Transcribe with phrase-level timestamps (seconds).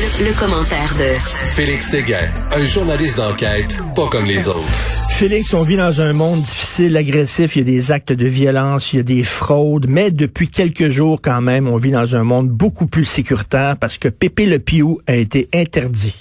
[0.00, 1.12] Le, commentaire de
[1.54, 4.64] Félix Séguin, un journaliste d'enquête pas comme les autres.
[5.10, 8.94] Félix, on vit dans un monde difficile, agressif, il y a des actes de violence,
[8.94, 12.24] il y a des fraudes, mais depuis quelques jours quand même, on vit dans un
[12.24, 16.14] monde beaucoup plus sécuritaire parce que Pépé Le Piou a été interdit.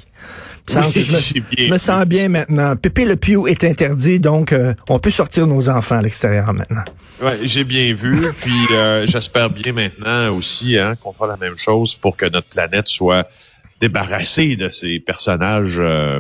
[0.68, 2.76] je, me, sens bien maintenant.
[2.76, 6.84] Pépé Le Piou est interdit, donc euh, on peut sortir nos enfants à l'extérieur maintenant.
[7.22, 8.18] Ouais, j'ai bien vu.
[8.40, 12.48] Puis euh, j'espère bien maintenant aussi hein, qu'on fera la même chose pour que notre
[12.48, 13.30] planète soit
[13.80, 16.20] débarrassée de ces personnages euh,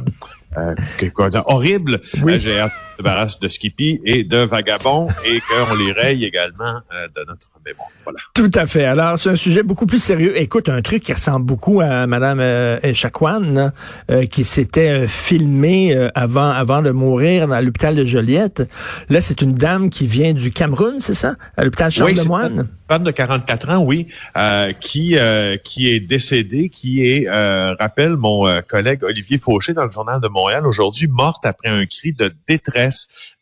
[0.57, 0.75] euh,
[1.13, 2.01] quoi dire, horribles.
[2.23, 2.39] Oui.
[2.47, 2.67] Euh,
[3.07, 7.47] hâte de de Skippy et de Vagabond et qu'on les raye également euh, de notre
[7.65, 7.87] mémoire.
[8.03, 8.19] Voilà.
[8.33, 8.85] Tout à fait.
[8.85, 10.39] Alors, c'est un sujet beaucoup plus sérieux.
[10.39, 16.81] Écoute, un truc qui ressemble beaucoup à Madame euh, euh qui s'était filmée avant avant
[16.81, 18.69] de mourir dans l'hôpital de Joliette.
[19.09, 21.35] Là, c'est une dame qui vient du Cameroun, c'est ça?
[21.57, 27.05] À l'hôpital Charles-de-Moine femme de 44 ans, oui, euh, qui euh, qui est décédée, qui
[27.05, 31.45] est, euh, rappelle mon euh, collègue Olivier Fauché dans le journal de Montréal aujourd'hui, morte
[31.45, 32.88] après un cri de détresse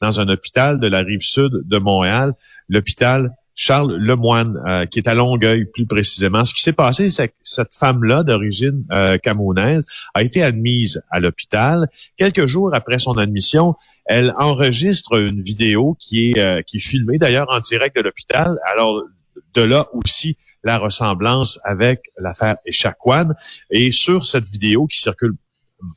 [0.02, 2.34] dans un hôpital de la rive sud de Montréal,
[2.70, 6.46] l'hôpital Charles Lemoine, euh, qui est à Longueuil plus précisément.
[6.46, 11.20] Ce qui s'est passé, c'est que cette femme-là, d'origine euh, camerounaise, a été admise à
[11.20, 11.88] l'hôpital.
[12.18, 13.74] Quelques jours après son admission,
[14.06, 18.60] elle enregistre une vidéo qui est, qui est filmée d'ailleurs en direct de l'hôpital.
[18.72, 19.02] Alors,
[19.58, 23.30] de là aussi la ressemblance avec l'affaire Echaquan.
[23.72, 25.34] Et sur cette vidéo qui circule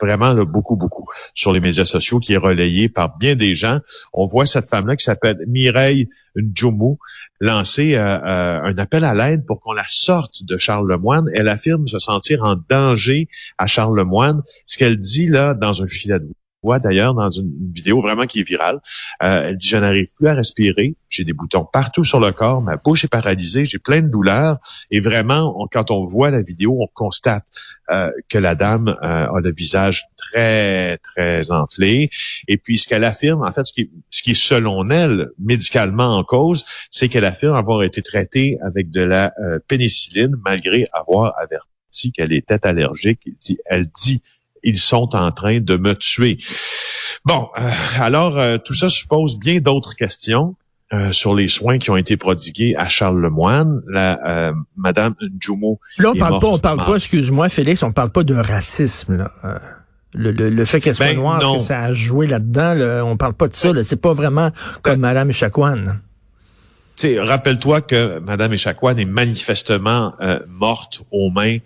[0.01, 3.81] vraiment beaucoup, beaucoup sur les médias sociaux, qui est relayée par bien des gens.
[4.13, 6.99] On voit cette femme-là qui s'appelle Mireille Njoumou
[7.41, 11.27] lancer euh, euh, un appel à l'aide pour qu'on la sorte de Charles Lemoine.
[11.35, 14.43] Elle affirme se sentir en danger à Charles Lemoine.
[14.67, 16.29] Ce qu'elle dit là dans un filet de
[16.63, 18.81] voit d'ailleurs dans une, vidéo vraiment qui est virale.
[19.23, 22.63] Euh, elle dit je n'arrive plus à respirer, j'ai des boutons partout sur le corps,
[22.63, 24.59] ma bouche est paralysée, j'ai plein de douleurs
[24.91, 27.47] et vraiment quand on voit la vidéo, on constate
[27.91, 32.11] euh, que la dame euh, a le visage très très enflé.
[32.49, 36.17] Et puis ce qu'elle affirme en fait ce qui ce qui est selon elle médicalement
[36.17, 39.33] en cause, c'est qu'elle affirme avoir été traitée avec de la
[39.69, 41.71] pénicilline malgré avoir averti
[42.15, 43.21] qu'elle était allergique.
[43.27, 44.23] Elle dit, elle dit
[44.63, 46.39] ils sont en train de me tuer.
[47.25, 47.63] Bon, euh,
[48.01, 50.57] alors euh, tout ça suppose bien d'autres questions.
[50.93, 55.79] Euh, sur les soins qui ont été prodigués à Charles Lemoine, la Madame Njumo.
[55.99, 59.17] Là, on parle pas, on parle pas, excuse-moi, Félix, on parle pas de racisme.
[59.19, 59.31] Là.
[60.15, 63.35] Le, le, fait qu'elle soit ben, noire, que ça a joué là-dedans, là, on parle
[63.35, 63.71] pas de ça.
[63.85, 64.51] C'est pas vraiment
[64.83, 65.77] comme ben, Madame Echaquan.
[67.19, 70.13] Rappelle-toi que Madame Echaquan est manifestement
[70.49, 71.59] morte aux mains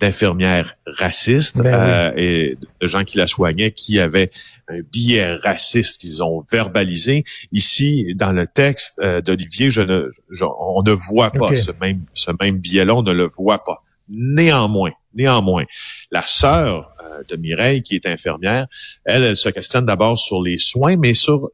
[0.00, 4.30] d'infirmières racistes ben euh, et de gens qui la soignaient qui avaient
[4.68, 7.24] un billet raciste qu'ils ont verbalisé.
[7.52, 10.10] Ici, dans le texte euh, d'Olivier, je ne,
[10.42, 13.82] on ne voit pas ce même ce même billet-là, on ne le voit pas.
[14.08, 15.64] Néanmoins, néanmoins,
[16.10, 18.66] la sœur euh, de Mireille, qui est infirmière,
[19.04, 21.50] elle, elle se questionne d'abord sur les soins, mais sur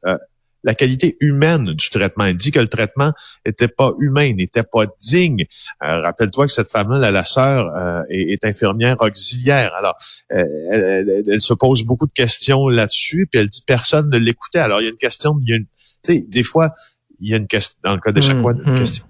[0.64, 2.24] la qualité humaine du traitement.
[2.24, 3.12] Elle dit que le traitement
[3.44, 5.46] n'était pas humain, n'était pas digne.
[5.82, 9.72] Euh, rappelle-toi que cette femme-là, la, sœur, euh, est, infirmière auxiliaire.
[9.74, 9.96] Alors,
[10.32, 14.58] euh, elle, se pose beaucoup de questions là-dessus, puis elle dit personne ne l'écoutait.
[14.58, 15.66] Alors, il y a une question, il y a une,
[16.04, 16.74] tu sais, des fois,
[17.20, 19.06] il y a une question, dans le cas de chaque fois, une question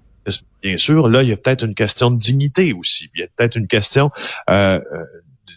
[0.61, 1.07] bien sûr.
[1.07, 3.09] Là, il y a peut-être une question de dignité aussi.
[3.15, 4.11] Il y a peut-être une question
[4.49, 4.81] euh,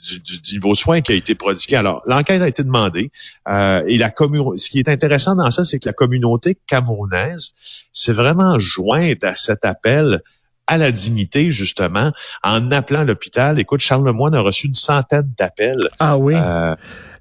[0.02, 1.76] du, du, niveau soin qui a été prodigué.
[1.76, 3.10] Alors, l'enquête a été demandée
[3.48, 7.52] euh, et la ce qui est intéressant dans ça, c'est que la communauté camerounaise
[7.92, 10.22] s'est vraiment jointe à cet appel
[10.70, 12.12] à la dignité, justement,
[12.44, 13.58] en appelant l'hôpital.
[13.58, 15.80] Écoute, Charles Lemoyne a reçu une centaine d'appels.
[15.98, 16.34] Ah oui?
[16.36, 16.76] Euh,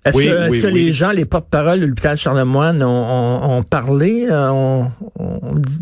[0.05, 4.91] est-ce que, les gens, les porte-parole de l'hôpital Charlemagne ont, ont, parlé, euh, ont,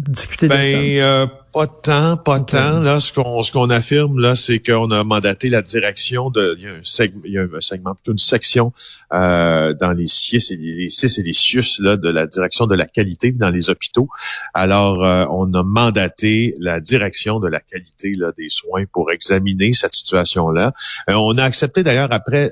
[0.07, 0.59] discuté de ça?
[0.59, 2.81] Ben, euh, pas tant, pas tant.
[2.81, 6.55] Là, ce qu'on ce qu'on affirme là, c'est qu'on a mandaté la direction de.
[6.59, 8.71] Il y a un, segment, il y a un segment, plutôt une section
[9.11, 12.67] euh, dans les CIS et les, les CIS et les CIUS là de la direction
[12.67, 14.07] de la qualité dans les hôpitaux.
[14.53, 14.99] Alors,
[15.31, 20.49] on a mandaté la direction de la qualité là des soins pour examiner cette situation
[20.49, 20.73] là.
[21.07, 22.51] on a accepté d'ailleurs après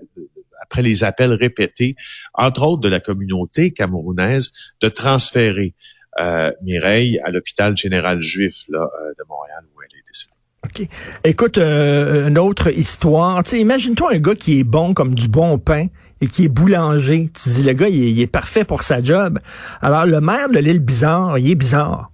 [0.62, 1.96] après les appels répétés,
[2.34, 4.52] entre autres de la communauté camerounaise,
[4.82, 5.76] de transférer
[6.20, 10.32] euh, Mireille à l'hôpital général juif là, euh, de Montréal où elle est décédée.
[10.66, 10.88] OK.
[11.24, 13.44] Écoute, euh, une autre histoire.
[13.54, 15.88] Imagine-toi un gars qui est bon comme du bon pain
[16.22, 17.30] et qui est boulanger.
[17.34, 19.40] Tu dis, le gars, il est, parfait pour sa job.
[19.82, 22.12] Alors, le maire de l'île Bizarre, il est bizarre.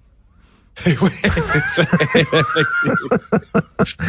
[0.86, 1.86] oui, c'est ça,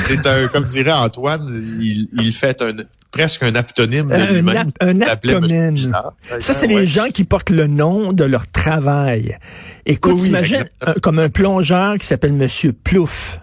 [0.07, 1.47] C'est un, comme dirait Antoine,
[1.81, 2.73] il, il fait un,
[3.11, 4.71] presque un aptonyme de lui-même.
[4.81, 5.77] Un, aptonyme.
[5.77, 9.39] Ça, c'est les gens qui portent le nom de leur travail.
[9.87, 10.69] Écoute, imagine
[11.03, 13.41] comme un plongeur qui s'appelle Monsieur Plouf.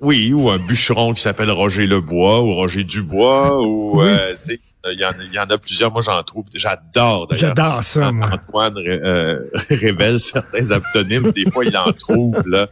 [0.00, 4.34] Oui, ou un bûcheron qui s'appelle Roger Lebois ou Roger Dubois ou euh,
[4.86, 5.92] il y, en, il y en a plusieurs.
[5.92, 6.44] Moi, j'en trouve.
[6.54, 7.54] J'adore d'ailleurs.
[7.56, 8.12] J'adore ça.
[8.12, 8.30] Moi.
[8.32, 11.32] Antoine euh, révèle certains aptonymes.
[11.32, 12.68] Des fois, il en trouve là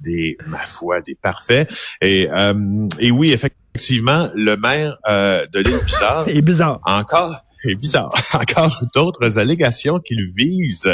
[0.00, 1.72] des, ma foi, des parfaits.
[2.00, 6.24] Et, euh, et oui, effectivement, le maire euh, de l'île Bizarre.
[6.28, 6.80] est bizarre.
[6.86, 8.12] Encore est bizarre.
[8.34, 10.86] Encore d'autres allégations qu'il vise.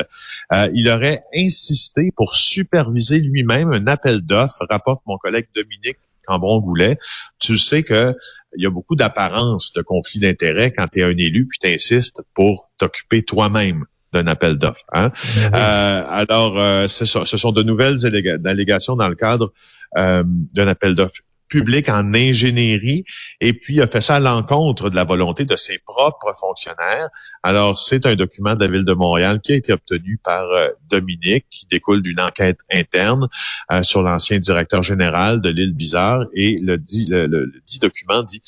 [0.52, 6.98] Euh, il aurait insisté pour superviser lui-même un appel d'offres, rapporte mon collègue Dominique Cambron-Goulet.
[7.38, 8.14] Tu sais que
[8.56, 11.68] il y a beaucoup d'apparence de conflit d'intérêts quand tu es un élu puis tu
[11.68, 14.84] insistes pour t'occuper toi-même d'un appel d'offres.
[14.92, 15.10] Hein?
[15.36, 17.98] Ben euh, alors, euh, ce sont de nouvelles
[18.44, 19.52] allégations dans le cadre
[19.96, 23.04] euh, d'un appel d'offres public en ingénierie
[23.40, 27.08] et puis a fait ça à l'encontre de la volonté de ses propres fonctionnaires.
[27.42, 30.68] Alors, c'est un document de la Ville de Montréal qui a été obtenu par euh,
[30.88, 33.28] Dominique, qui découle d'une enquête interne
[33.72, 38.42] euh, sur l'ancien directeur général de l'île Bizarre et le dit, le, dit document dit,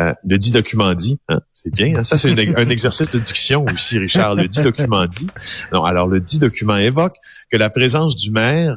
[0.00, 3.64] euh, le dit document dit, hein, c'est bien, hein, ça c'est un exercice de diction
[3.72, 5.28] aussi, Richard, le dit document dit.
[5.72, 7.16] Non, alors le dit document évoque
[7.50, 8.76] que la présence du maire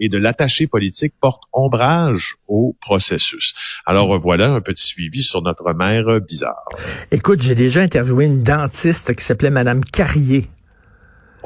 [0.00, 3.16] et de l'attaché politique porte ombrage au procès
[3.84, 6.64] alors voilà un petit suivi sur notre mère bizarre.
[7.10, 10.48] Écoute, j'ai déjà interviewé une dentiste qui s'appelait Madame Carrier.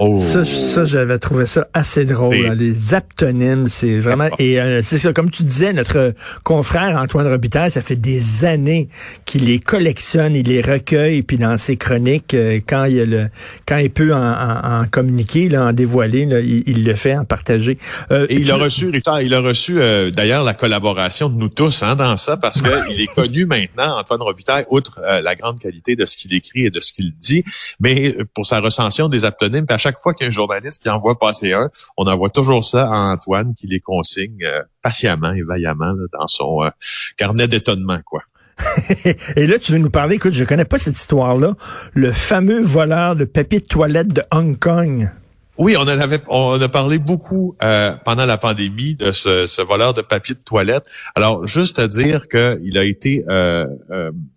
[0.03, 0.19] Oh.
[0.19, 2.35] Ça, ça j'avais trouvé ça assez drôle.
[2.35, 2.55] Hein.
[2.57, 4.31] Les aptonymes, c'est vraiment...
[4.39, 8.89] et euh, c'est ça, comme tu disais, notre confrère Antoine Robitaille, ça fait des années
[9.27, 13.29] qu'il les collectionne, il les recueille, puis dans ses chroniques, euh, quand il le,
[13.69, 17.77] quand il peut en, communiquer, là, en dévoiler, là, il, le fait, en partager.
[18.11, 19.81] Euh, et il a reçu, Richard, il a reçu
[20.13, 24.23] d'ailleurs la collaboration de nous tous hein, dans ça, parce qu'il est connu maintenant, Antoine
[24.23, 27.45] Robitaille, outre la grande qualité de ce qu'il écrit et de ce qu'il dit,
[27.81, 30.83] mais pour sa recension des aptonymes, à chaque chaque fois qu'il y a un journaliste
[30.83, 35.33] qui envoie passer un, on envoie toujours ça à Antoine qui les consigne euh, patiemment
[35.33, 36.71] et vaillamment dans son euh,
[37.17, 38.23] carnet d'étonnement, quoi.
[39.37, 41.55] et là, tu veux nous parler, écoute, je connais pas cette histoire-là,
[41.95, 45.11] le fameux voleur de papier de toilette de Hong Kong.
[45.57, 49.93] Oui, on en avait, on a parlé beaucoup euh, pendant la pandémie de ce, voleur
[49.93, 50.85] de papier de toilette.
[51.17, 53.25] Alors, juste à dire qu'il a été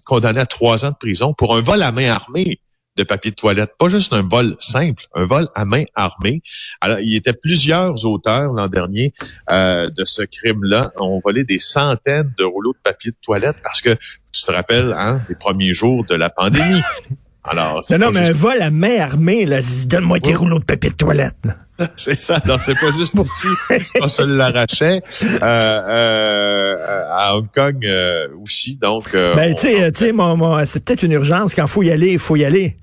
[0.05, 2.59] condamné à trois ans de prison pour un vol à main armée
[2.95, 3.71] de papier de toilette.
[3.77, 6.41] Pas juste un vol simple, un vol à main armée.
[6.81, 9.13] Alors, il y était plusieurs auteurs l'an dernier
[9.51, 13.81] euh, de ce crime-là ont volé des centaines de rouleaux de papier de toilette parce
[13.81, 13.95] que
[14.31, 16.81] tu te rappelles, hein, des premiers jours de la pandémie.
[17.45, 20.91] Alors, non, non, mais un vol à main armée, là, donne-moi tes rouleaux de papier
[20.91, 21.35] de toilette.
[21.97, 22.39] C'est ça.
[22.45, 23.47] Non, c'est pas juste ici
[23.99, 25.01] qu'on se l'arrachait.
[25.23, 26.75] Euh, euh,
[27.11, 29.11] à Hong Kong euh, aussi, donc.
[29.13, 31.55] ben, tu sais, tu sais, c'est peut-être une urgence.
[31.55, 32.77] Quand faut y aller, il faut y aller.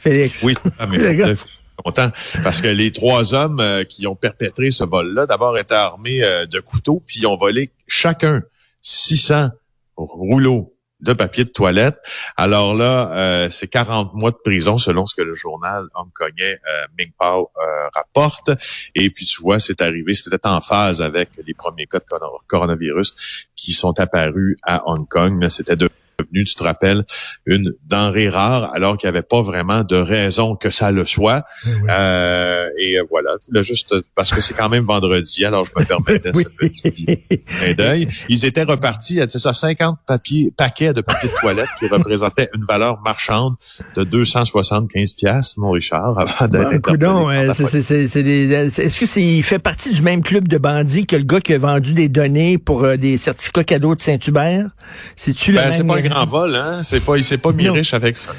[0.00, 0.42] Félix.
[0.42, 0.98] Oui, ah, mais
[1.84, 2.10] content
[2.42, 6.46] parce que les trois hommes euh, qui ont perpétré ce vol-là, d'abord étaient armés euh,
[6.46, 8.42] de couteaux, puis ils ont volé chacun
[8.82, 9.50] 600
[9.96, 11.96] rouleaux de papier de toilette.
[12.36, 16.86] Alors là, euh, c'est 40 mois de prison selon ce que le journal hongkongais euh,
[16.98, 17.50] Mingpao
[17.94, 18.50] rapporte.
[18.94, 22.04] Et puis tu vois, c'est arrivé, c'était en phase avec les premiers cas de
[22.46, 25.88] coronavirus qui sont apparus à Hong Kong, mais c'était de
[26.22, 27.04] devenu, tu te rappelles,
[27.46, 31.44] une denrée rare, alors qu'il n'y avait pas vraiment de raison que ça le soit.
[31.66, 35.72] Eh euh, et euh, voilà, là, juste parce que c'est quand même vendredi, alors je
[35.80, 38.08] me permettais ce petit d'œil.
[38.28, 42.64] Ils étaient repartis à ça, 50 papiers, paquets de papier de toilette qui représentaient une
[42.64, 43.54] valeur marchande
[43.96, 50.02] de 275 pièces, mon Richard, avant d'être bon, Est-ce que c'est il fait partie du
[50.02, 53.16] même club de bandits que le gars qui a vendu des données pour euh, des
[53.16, 54.68] certificats cadeaux de Saint-Hubert?
[55.16, 56.82] C'est-tu ben, même en vol, hein?
[56.82, 58.32] C'est pas, il s'est pas mis riche avec ça.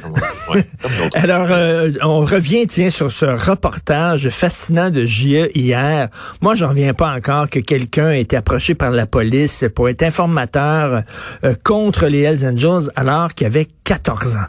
[1.14, 6.10] Alors, euh, on revient, tiens, sur ce reportage fascinant de JE hier.
[6.42, 10.04] Moi, je reviens pas encore que quelqu'un ait été approché par la police pour être
[10.04, 11.04] informateur
[11.44, 14.48] euh, contre les Hells Angels alors qu'il avait 14 ans.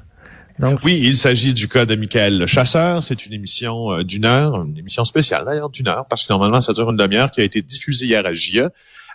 [0.58, 0.80] Donc...
[0.84, 3.02] Oui, il s'agit du cas de Michael le Chasseur.
[3.02, 6.60] C'est une émission euh, d'une heure, une émission spéciale d'ailleurs d'une heure, parce que normalement
[6.60, 8.68] ça dure une demi-heure, qui a été diffusée hier à JE.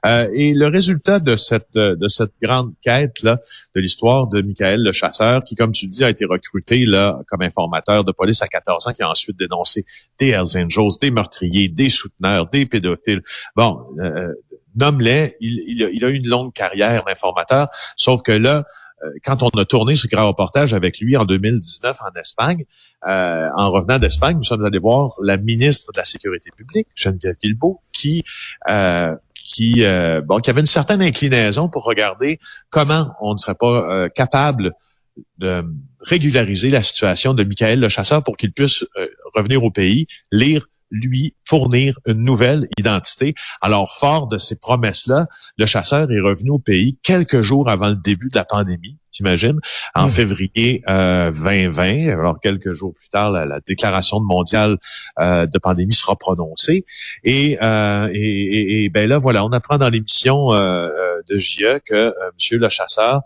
[0.06, 3.39] Euh, et le résultat de cette euh, de cette grande quête là
[3.75, 7.42] de l'histoire de Michael le chasseur, qui comme tu dis a été recruté là comme
[7.42, 9.86] informateur de police à 14 ans, qui a ensuite dénoncé
[10.20, 13.22] des Hells Angels, des meurtriers, des souteneurs, des pédophiles.
[13.56, 14.34] Bon, euh,
[14.75, 15.36] nomme-les.
[15.39, 18.66] Il, il, a, il a eu une longue carrière d'informateur, sauf que là,
[19.04, 22.66] euh, quand on a tourné ce grand reportage avec lui en 2019 en Espagne,
[23.08, 27.36] euh, en revenant d'Espagne, nous sommes allés voir la ministre de la Sécurité publique, Geneviève
[27.42, 28.24] Guilbeault, qui
[28.70, 29.16] euh,
[29.48, 32.39] qui, euh, bon, qui avait une certaine inclinaison pour regarder
[32.70, 34.74] comment on ne serait pas euh, capable
[35.39, 35.63] de
[36.01, 40.68] régulariser la situation de Michael le chasseur pour qu'il puisse euh, revenir au pays, lire
[40.91, 43.36] lui fournir une nouvelle identité.
[43.62, 45.27] Alors, fort de ces promesses-là,
[45.58, 49.60] le chasseur est revenu au pays quelques jours avant le début de la pandémie, t'imagines,
[49.96, 50.10] en mmh.
[50.10, 52.10] février euh, 2020.
[52.12, 54.77] Alors, quelques jours plus tard, la, déclaration mondiale
[55.20, 56.86] euh, de pandémie sera prononcée.
[57.24, 61.79] Et, euh, et, et, ben là, voilà, on apprend dans l'émission euh, euh de JE
[61.86, 63.22] que euh, Monsieur le chasseur,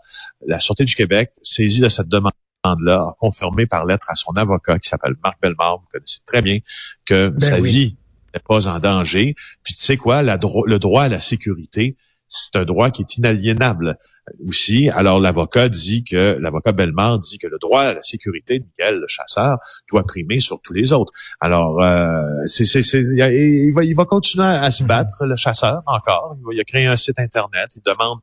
[0.46, 2.32] la Sûreté du Québec, saisit de cette demande
[2.80, 5.78] là confirmé par lettre à son avocat qui s'appelle Marc Bellemare.
[5.78, 6.58] Vous connaissez très bien
[7.04, 7.96] que ben sa vie
[8.34, 9.34] n'est pas en danger.
[9.62, 11.96] Puis tu sais quoi, le droit à la sécurité,
[12.28, 13.98] c'est un droit qui est inaliénable
[14.46, 14.88] aussi.
[14.90, 19.00] Alors l'avocat dit que l'avocat Bellemare dit que le droit à la sécurité de Miguel
[19.00, 19.58] le chasseur
[19.90, 21.12] doit primer sur tous les autres.
[21.40, 25.82] Alors euh, c'est, c'est, c'est, il, va, il va continuer à se battre le chasseur
[25.86, 26.36] encore.
[26.38, 27.70] Il, va, il a créé un site internet.
[27.76, 28.18] Il demande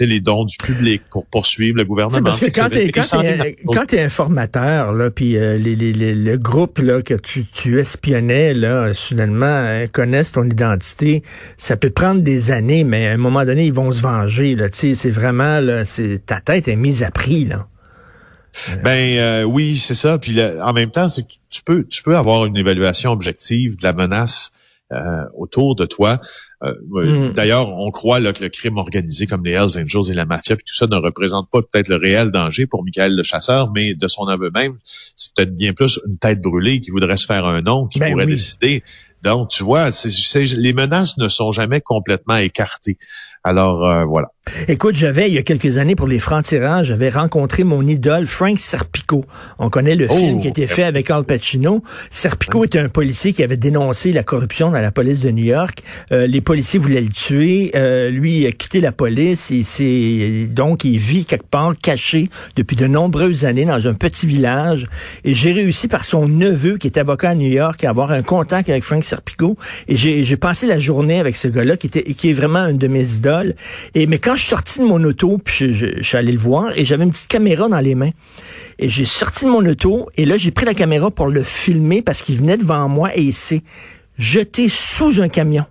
[0.00, 2.22] les dons du public pour poursuivre le gouvernement.
[2.24, 7.02] Parce que quand t'es quand es informateur là, puis euh, les, les, le groupe là
[7.02, 11.22] que tu, tu espionnais là, soudainement euh, connaissent ton identité,
[11.56, 14.68] ça peut prendre des années, mais à un moment donné ils vont se venger là.
[14.68, 14.94] Tu sais,
[16.26, 17.66] ta tête est mise à prix là.
[18.84, 20.18] Ben euh, oui, c'est ça.
[20.18, 23.92] Puis en même temps, c'est tu peux tu peux avoir une évaluation objective de la
[23.92, 24.52] menace
[24.92, 26.20] euh, autour de toi.
[26.64, 27.32] Euh, mm.
[27.32, 30.56] D'ailleurs, on croit là, que le crime organisé comme les Hells Angels et la mafia,
[30.56, 33.94] puis tout ça ne représente pas peut-être le réel danger pour Michael le chasseur, mais
[33.94, 34.78] de son aveu même,
[35.14, 38.12] c'est peut-être bien plus une tête brûlée qui voudrait se faire un nom, qui ben
[38.12, 38.82] pourrait décider.
[39.22, 39.88] Donc, tu vois,
[40.56, 42.98] les menaces ne sont jamais complètement écartées.
[43.42, 44.28] Alors, voilà.
[44.68, 48.60] Écoute, j'avais, il y a quelques années, pour les francs-tirants, j'avais rencontré mon idole, Frank
[48.60, 49.24] Serpico.
[49.58, 51.82] On connaît le film qui a été oh, fait avec Al Pacino.
[52.10, 55.82] Serpico était un policier qui avait dénoncé la corruption dans la police de New York.
[56.12, 57.70] Euh, les policiers voulaient le tuer.
[57.74, 62.28] Euh, lui, il a quitté la police et c'est donc il vit quelque part caché
[62.56, 64.86] depuis de nombreuses années dans un petit village.
[65.24, 68.22] Et j'ai réussi par son neveu, qui est avocat à New York, à avoir un
[68.22, 69.56] contact avec Frank Serpico.
[69.88, 72.88] Et j'ai passé la journée avec ce gars-là, qui était qui est vraiment une de
[72.88, 73.54] mes idoles.
[73.94, 76.72] Et mais quand je suis sorti de mon auto, puis je, suis allé le voir,
[76.76, 78.12] et j'avais une petite caméra dans les mains.
[78.78, 82.02] Et j'ai sorti de mon auto, et là, j'ai pris la caméra pour le filmer
[82.02, 83.62] parce qu'il venait devant moi et il s'est
[84.18, 85.64] jeté sous un camion.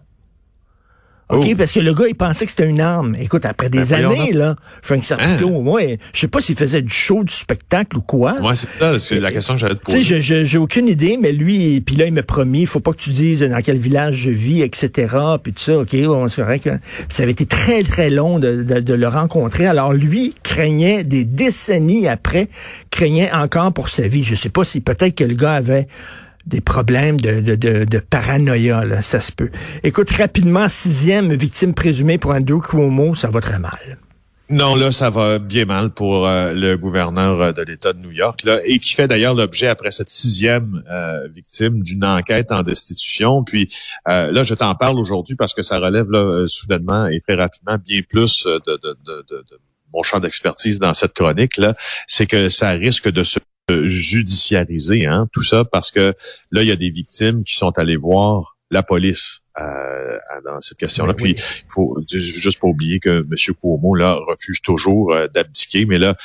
[1.33, 1.55] OK, oh.
[1.57, 3.15] parce que le gars, il pensait que c'était une arme.
[3.19, 5.61] Écoute, après des ben, années, là, Frank Serpico, hein?
[5.61, 5.81] moi,
[6.13, 8.39] je sais pas s'il faisait du show, du spectacle ou quoi.
[8.39, 9.99] Moi, c'est ça, c'est la question que j'allais te poser.
[9.99, 12.91] Tu sais, j'ai aucune idée, mais lui, puis là, il m'a promis, il faut pas
[12.91, 16.41] que tu dises dans quel village je vis, etc., puis tout ça, OK, on c'est
[16.41, 16.71] vrai que
[17.09, 19.67] ça avait été très, très long de, de, de le rencontrer.
[19.67, 22.47] Alors, lui craignait, des décennies après,
[22.91, 24.23] craignait encore pour sa vie.
[24.23, 25.87] Je sais pas si peut-être que le gars avait
[26.45, 29.49] des problèmes de, de, de, de paranoïa, là, ça se peut.
[29.83, 33.97] Écoute, rapidement, sixième victime présumée pour Andrew Cuomo, ça va très mal.
[34.49, 38.11] Non, là, ça va bien mal pour euh, le gouverneur euh, de l'État de New
[38.11, 42.61] York, là, et qui fait d'ailleurs l'objet, après cette sixième euh, victime, d'une enquête en
[42.61, 43.43] destitution.
[43.43, 43.73] Puis
[44.05, 48.01] là, je t'en parle aujourd'hui parce que ça relève là, soudainement et très rapidement bien
[48.07, 49.59] plus de, de, de, de
[49.93, 51.73] mon champ d'expertise dans cette chronique-là.
[52.05, 53.39] C'est que ça risque de se
[53.69, 56.13] judiciariser, hein, tout ça parce que
[56.51, 60.79] là, il y a des victimes qui sont allées voir la police euh, dans cette
[60.79, 61.13] question-là.
[61.13, 63.55] Puis il faut juste pas oublier que M.
[63.61, 66.15] Cuomo là refuse toujours euh, d'abdiquer, mais là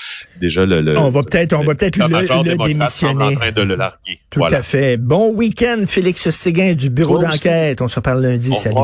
[0.40, 3.25] déjà le, on va peut-être on va peut-être le, le, démissionner.
[3.25, 4.18] en train de le larguer.
[4.30, 4.97] Tout à fait.
[4.97, 7.83] Bon week-end, Félix Séguin du bureau d'enquête.
[7.83, 8.54] On se reparle lundi.
[8.54, 8.76] Salut.